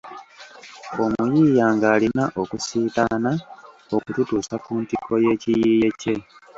Omuyiiya 1.03 1.65
ng'alina 1.75 2.23
okusiitaana 2.41 3.31
okututuusa 3.95 4.55
ku 4.65 4.71
ntikko 4.81 5.13
y'ekiyiiye 5.23 5.89
kye. 6.01 6.15